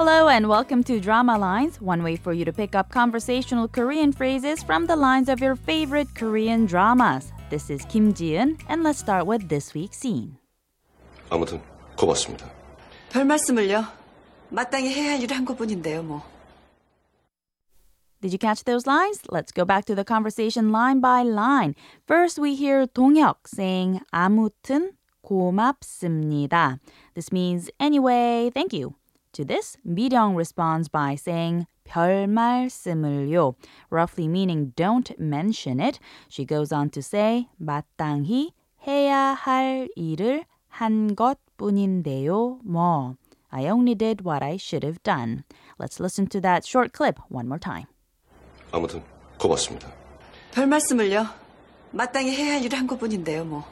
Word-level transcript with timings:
Hello 0.00 0.28
and 0.28 0.48
welcome 0.48 0.82
to 0.84 1.00
Drama 1.00 1.38
Lines, 1.38 1.80
one 1.80 2.02
way 2.02 2.16
for 2.16 2.32
you 2.32 2.44
to 2.44 2.52
pick 2.52 2.74
up 2.74 2.90
conversational 2.90 3.68
Korean 3.68 4.12
phrases 4.12 4.62
from 4.62 4.86
the 4.86 4.96
lines 4.96 5.28
of 5.28 5.40
your 5.40 5.56
favorite 5.56 6.14
Korean 6.14 6.66
dramas. 6.66 7.32
This 7.50 7.70
is 7.70 7.84
Kim 7.88 8.12
Ji-eun, 8.12 8.58
and 8.68 8.82
let's 8.82 8.98
start 8.98 9.26
with 9.26 9.48
this 9.48 9.74
week's 9.74 9.98
scene. 9.98 10.36
아무튼 11.30 11.60
고맙습니다. 11.96 12.50
별 13.10 13.24
말씀을요. 13.24 13.84
마땅히 14.50 14.92
해야 14.92 15.12
할 15.12 15.22
일을 15.22 15.36
한 15.36 15.44
것뿐인데요, 15.44 16.02
뭐. 16.02 16.22
Did 18.20 18.32
you 18.32 18.38
catch 18.38 18.64
those 18.64 18.86
lines? 18.86 19.20
Let's 19.30 19.52
go 19.52 19.64
back 19.64 19.84
to 19.86 19.94
the 19.94 20.04
conversation 20.04 20.72
line 20.72 21.00
by 21.00 21.22
line. 21.22 21.74
First, 22.06 22.38
we 22.38 22.54
hear 22.54 22.86
동혁 22.86 23.46
saying 23.46 24.00
아무튼 24.12 24.92
고맙습니다. 25.22 26.78
This 27.14 27.30
means 27.32 27.70
anyway, 27.78 28.50
thank 28.50 28.72
you. 28.72 28.94
To 29.32 29.44
this, 29.44 29.76
미령 29.86 30.34
responds 30.34 30.88
by 30.88 31.14
saying 31.14 31.66
별 31.84 32.26
말씀을요, 32.26 33.54
roughly 33.90 34.28
meaning 34.28 34.72
don't 34.76 35.12
mention 35.18 35.78
it. 35.78 35.98
She 36.28 36.46
goes 36.46 36.72
on 36.72 36.90
to 36.90 37.00
say 37.00 37.48
마땅히 37.60 38.52
해야 38.86 39.34
할 39.34 39.88
일을 39.96 40.44
한 40.68 41.14
것뿐인데요, 41.14 42.60
뭐. 42.64 43.16
I 43.50 43.68
only 43.68 43.94
did 43.94 44.24
what 44.24 44.42
I 44.42 44.56
should 44.56 44.84
have 44.84 45.02
done. 45.02 45.44
Let's 45.78 46.00
listen 46.00 46.26
to 46.28 46.40
that 46.40 46.66
short 46.66 46.92
clip 46.92 47.18
one 47.28 47.46
more 47.46 47.60
time. 47.60 47.86
아무튼 48.72 49.02
고맙습니다. 49.38 49.92
별 50.52 50.66
말씀을요. 50.66 51.26
마땅히 51.92 52.34
해야 52.34 52.54
할 52.54 52.64
일을 52.64 52.78
한 52.78 52.86
것뿐인데요, 52.86 53.44
뭐. 53.44 53.64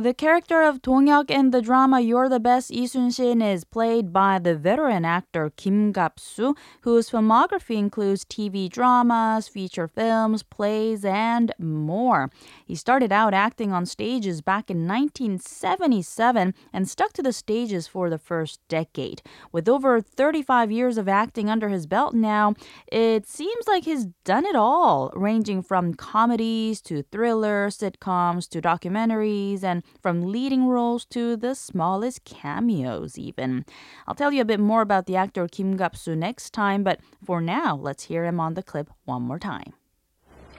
The 0.00 0.14
character 0.14 0.62
of 0.62 0.80
Dong-hyuk 0.80 1.28
in 1.28 1.50
the 1.50 1.60
drama 1.60 1.98
You're 1.98 2.28
the 2.28 2.38
Best 2.38 2.70
Lee 2.70 2.86
Sun-shin 2.86 3.42
is 3.42 3.64
played 3.64 4.12
by 4.12 4.38
the 4.38 4.54
veteran 4.54 5.04
actor 5.04 5.50
Kim 5.56 5.90
Gap-soo, 5.90 6.54
whose 6.82 7.10
filmography 7.10 7.76
includes 7.76 8.24
TV 8.24 8.70
dramas, 8.70 9.48
feature 9.48 9.88
films, 9.88 10.44
plays, 10.44 11.04
and 11.04 11.52
more. 11.58 12.30
He 12.64 12.76
started 12.76 13.10
out 13.10 13.34
acting 13.34 13.72
on 13.72 13.86
stages 13.86 14.40
back 14.40 14.70
in 14.70 14.86
1977 14.86 16.54
and 16.72 16.88
stuck 16.88 17.12
to 17.14 17.22
the 17.22 17.32
stages 17.32 17.88
for 17.88 18.08
the 18.08 18.18
first 18.18 18.60
decade. 18.68 19.20
With 19.50 19.68
over 19.68 20.00
35 20.00 20.70
years 20.70 20.96
of 20.96 21.08
acting 21.08 21.50
under 21.50 21.70
his 21.70 21.86
belt 21.86 22.14
now, 22.14 22.54
it 22.86 23.26
seems 23.26 23.66
like 23.66 23.82
he's 23.82 24.06
done 24.22 24.46
it 24.46 24.54
all, 24.54 25.10
ranging 25.16 25.60
from 25.60 25.94
comedies 25.94 26.80
to 26.82 27.02
thrillers, 27.02 27.78
sitcoms 27.78 28.48
to 28.50 28.62
documentaries, 28.62 29.64
and 29.64 29.82
from 30.01 30.31
leading 30.31 30.67
roles 30.67 31.05
to 31.05 31.37
the 31.37 31.55
smallest 31.55 32.25
cameos, 32.25 33.17
even. 33.17 33.65
I'll 34.07 34.15
tell 34.15 34.31
you 34.31 34.41
a 34.41 34.45
bit 34.45 34.59
more 34.59 34.81
about 34.81 35.05
the 35.05 35.15
actor 35.15 35.47
Kim 35.47 35.77
Gap-soo 35.77 36.15
next 36.15 36.51
time, 36.51 36.83
but 36.83 36.99
for 37.25 37.41
now, 37.41 37.75
let's 37.75 38.03
hear 38.03 38.25
him 38.25 38.39
on 38.39 38.55
the 38.55 38.63
clip 38.63 38.89
one 39.05 39.23
more 39.23 39.39
time. 39.39 39.73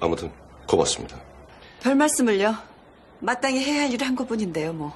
아무튼 0.00 0.32
고맙습니다. 0.66 1.20
별 1.80 1.94
말씀을요. 1.94 2.54
마땅히 3.20 3.64
해야 3.64 3.82
할 3.82 3.92
일을 3.92 4.06
한 4.06 4.16
것뿐인데요, 4.16 4.72
뭐. 4.72 4.92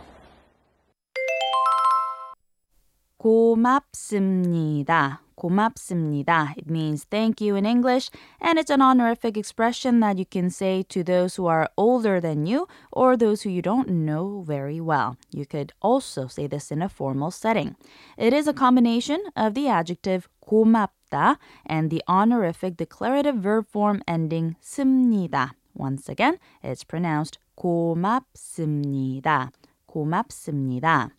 고맙습니다. 3.17 5.21
고맙습니다. 5.45 6.55
It 6.57 6.69
means 6.69 7.05
thank 7.05 7.41
you 7.41 7.57
in 7.57 7.65
English, 7.65 8.11
and 8.41 8.59
it's 8.59 8.71
an 8.71 8.83
honorific 8.83 9.37
expression 9.37 10.01
that 10.01 10.19
you 10.19 10.27
can 10.27 10.51
say 10.51 10.83
to 10.91 11.03
those 11.03 11.37
who 11.37 11.47
are 11.47 11.71
older 11.77 12.21
than 12.21 12.47
you 12.47 12.67
or 12.93 13.17
those 13.17 13.43
who 13.43 13.51
you 13.51 13.63
don't 13.63 13.89
know 13.89 14.45
very 14.47 14.81
well. 14.81 15.17
You 15.33 15.47
could 15.47 15.73
also 15.81 16.27
say 16.27 16.47
this 16.47 16.71
in 16.71 16.83
a 16.83 16.89
formal 16.89 17.31
setting. 17.31 17.77
It 18.19 18.33
is 18.33 18.47
a 18.47 18.53
combination 18.53 19.23
of 19.35 19.55
the 19.55 19.69
adjective 19.69 20.29
고맙다 20.47 21.37
and 21.67 21.91
the 21.91 22.03
honorific 22.07 22.77
declarative 22.77 23.37
verb 23.37 23.67
form 23.67 24.03
ending 24.07 24.57
습니다. 24.61 25.53
Once 25.75 26.09
again, 26.09 26.39
it's 26.63 26.85
pronounced 26.85 27.39
고맙습니다. 27.57 29.51
고맙습니다. 29.87 31.11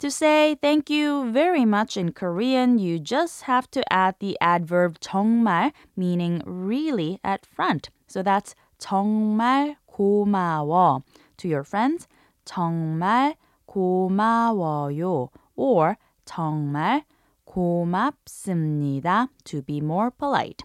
To 0.00 0.10
say 0.10 0.56
thank 0.60 0.90
you 0.90 1.30
very 1.30 1.64
much 1.64 1.96
in 1.96 2.12
Korean, 2.12 2.78
you 2.78 2.98
just 2.98 3.42
have 3.42 3.70
to 3.70 3.80
add 3.92 4.16
the 4.18 4.36
adverb 4.40 5.00
정말, 5.00 5.72
meaning 5.96 6.42
really 6.44 7.20
at 7.24 7.46
front. 7.46 7.90
So 8.06 8.22
that's 8.22 8.54
정말 8.78 9.76
고마워. 9.90 11.02
To 11.38 11.48
your 11.48 11.64
friends, 11.64 12.06
정말 12.44 13.36
고마워요. 13.66 15.30
Or 15.56 15.96
정말 16.26 17.04
고맙습니다 17.46 19.28
to 19.44 19.62
be 19.62 19.80
more 19.80 20.10
polite. 20.10 20.64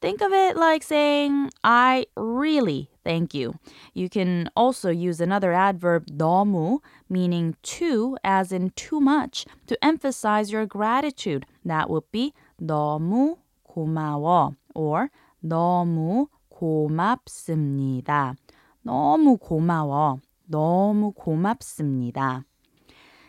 Think 0.00 0.20
of 0.20 0.32
it 0.32 0.56
like 0.56 0.82
saying, 0.82 1.50
I 1.64 2.06
really 2.16 2.90
thank 3.02 3.34
you. 3.34 3.54
You 3.94 4.08
can 4.08 4.50
also 4.56 4.90
use 4.90 5.20
another 5.20 5.52
adverb, 5.52 6.06
너무, 6.08 6.80
meaning 7.08 7.56
too, 7.62 8.16
as 8.22 8.52
in 8.52 8.70
too 8.76 9.00
much, 9.00 9.46
to 9.66 9.76
emphasize 9.84 10.52
your 10.52 10.66
gratitude. 10.66 11.46
That 11.64 11.88
would 11.88 12.10
be 12.12 12.34
너무 12.60 13.36
고마워 13.64 14.56
or 14.74 15.10
너무 15.44 16.28
고맙습니다. 16.50 18.36
너무 18.82 19.36
고마워. 19.38 20.20
너무 20.48 21.12
고맙습니다. 21.12 22.44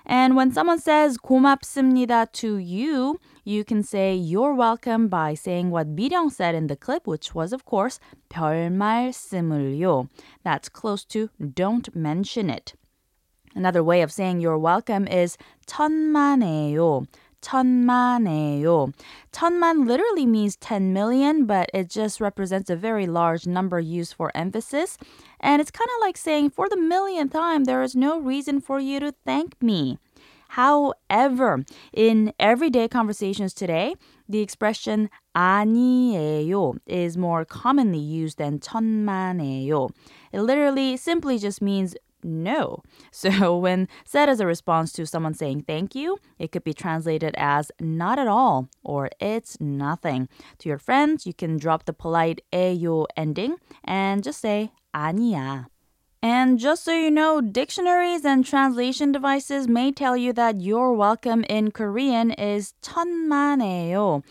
And 0.05 0.37
when 0.37 0.51
someone 0.53 0.79
says 0.79 1.17
고맙습니다 1.19 2.33
to 2.33 2.57
you, 2.57 3.19
you 3.45 3.65
can 3.65 3.83
say 3.83 4.15
you're 4.15 4.55
welcome 4.55 5.09
by 5.09 5.35
saying 5.35 5.71
what 5.71 5.95
Miryong 5.95 6.31
said 6.31 6.55
in 6.55 6.67
the 6.67 6.77
clip, 6.77 7.07
which 7.07 7.35
was, 7.35 7.53
of 7.53 7.65
course, 7.65 7.99
별말씀을요. 8.31 10.09
That's 10.45 10.69
close 10.69 11.05
to 11.07 11.31
don't 11.55 11.95
mention 11.95 12.51
it. 12.51 12.75
Another 13.55 13.83
way 13.83 14.03
of 14.03 14.11
saying 14.11 14.41
you're 14.41 14.59
welcome 14.59 15.07
is 15.07 15.37
천만에요. 15.67 17.07
천만에요. 17.42 18.92
천만 19.32 19.88
literally 19.88 20.26
means 20.26 20.56
10 20.58 20.92
million, 20.92 21.46
but 21.46 21.70
it 21.74 21.90
just 21.90 22.20
represents 22.20 22.70
a 22.70 22.76
very 22.76 23.06
large 23.06 23.46
number 23.46 23.80
used 23.80 24.14
for 24.14 24.32
emphasis. 24.36 24.98
And 25.40 25.62
it's 25.62 25.72
kind 25.72 25.90
of 25.96 26.02
like 26.02 26.18
saying, 26.18 26.50
for 26.50 26.68
the 26.68 26.78
millionth 26.78 27.34
time, 27.34 27.66
there 27.66 27.84
is 27.84 27.96
no 27.96 28.20
reason 28.20 28.60
for 28.60 28.80
you 28.80 29.00
to 29.00 29.14
thank 29.26 29.62
me. 29.62 29.98
However, 30.50 31.66
in 31.94 32.34
everyday 32.40 32.88
conversations 32.88 33.54
today, 33.54 33.96
the 34.30 34.40
expression 34.40 35.10
아니에요 35.36 36.78
is 36.88 37.18
more 37.18 37.46
commonly 37.46 38.00
used 38.00 38.38
than 38.38 38.60
천만에요. 38.60 39.90
It 40.32 40.42
literally 40.42 40.98
simply 40.98 41.38
just 41.38 41.62
means 41.62 41.96
no. 42.24 42.84
So 43.12 43.58
when 43.58 43.88
said 44.06 44.30
as 44.30 44.40
a 44.40 44.46
response 44.46 44.92
to 44.94 45.06
someone 45.06 45.34
saying 45.34 45.62
thank 45.62 45.96
you, 45.96 46.18
it 46.40 46.52
could 46.52 46.64
be 46.64 46.74
translated 46.74 47.34
as 47.38 47.72
not 47.80 48.20
at 48.20 48.28
all 48.28 48.70
or 48.84 49.10
it's 49.20 49.60
nothing. 49.60 50.28
To 50.60 50.70
your 50.70 50.78
friends, 50.78 51.26
you 51.26 51.34
can 51.34 51.58
drop 51.58 51.86
the 51.86 51.94
polite 51.94 52.42
에요 52.52 53.06
ending 53.16 53.58
and 53.84 54.24
just 54.24 54.42
say 54.42 54.72
아니야. 54.94 55.68
And 56.22 56.58
just 56.58 56.84
so 56.84 56.92
you 56.92 57.12
know, 57.12 57.42
dictionaries 57.42 58.26
and 58.26 58.44
translation 58.44 59.12
devices 59.12 59.68
may 59.68 59.92
tell 59.92 60.18
you 60.18 60.34
that 60.34 60.60
you're 60.60 60.92
welcome 60.92 61.44
in 61.48 61.72
Korean 61.72 62.32
is 62.32 62.74
천만에요. 62.82 64.24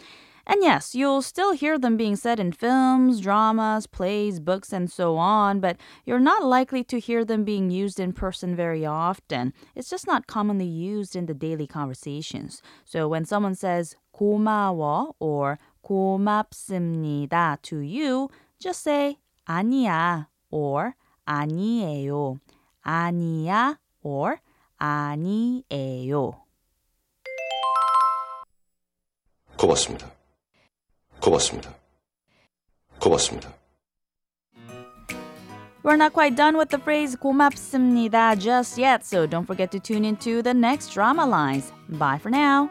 And 0.48 0.62
yes, 0.62 0.94
you'll 0.94 1.22
still 1.22 1.52
hear 1.52 1.76
them 1.76 1.96
being 1.96 2.14
said 2.14 2.38
in 2.38 2.52
films, 2.52 3.20
dramas, 3.20 3.88
plays, 3.88 4.38
books, 4.38 4.72
and 4.72 4.88
so 4.88 5.16
on, 5.16 5.58
but 5.58 5.76
you're 6.04 6.20
not 6.20 6.44
likely 6.44 6.84
to 6.84 7.00
hear 7.00 7.24
them 7.24 7.42
being 7.42 7.68
used 7.68 7.98
in 7.98 8.12
person 8.12 8.54
very 8.54 8.86
often. 8.86 9.52
It's 9.74 9.90
just 9.90 10.06
not 10.06 10.28
commonly 10.28 10.66
used 10.66 11.16
in 11.16 11.26
the 11.26 11.34
daily 11.34 11.66
conversations. 11.66 12.62
So 12.84 13.08
when 13.08 13.24
someone 13.24 13.56
says 13.56 13.96
고마워 14.14 15.14
or 15.18 15.58
고맙습니다 15.84 17.58
to 17.62 17.78
you, 17.78 18.30
just 18.60 18.82
say 18.84 19.18
아니야 19.48 20.28
or 20.52 20.94
아니에요. 21.26 22.38
아니야 22.86 23.78
or 24.04 24.40
아니에요. 24.80 26.34
고맙습니다. 29.56 30.16
고맙습니다. 31.20 31.74
고맙습니다. 33.00 33.52
We're 35.82 35.96
not 35.96 36.12
quite 36.14 36.34
done 36.34 36.56
with 36.56 36.70
the 36.70 36.78
phrase 36.78 37.16
고맙습니다 37.16 38.36
just 38.36 38.76
yet, 38.76 39.04
so 39.04 39.26
don't 39.26 39.46
forget 39.46 39.70
to 39.70 39.78
tune 39.78 40.04
into 40.04 40.42
the 40.42 40.52
next 40.52 40.92
drama 40.92 41.24
lines. 41.24 41.72
Bye 41.88 42.18
for 42.18 42.30
now. 42.30 42.70